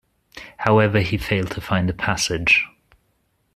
However, 0.57 1.01
he 1.01 1.19
failed 1.19 1.51
to 1.51 1.61
find 1.61 1.87
a 1.87 1.93
passage. 1.93 2.65